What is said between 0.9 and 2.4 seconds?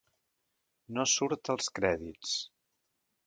No surt als crèdits.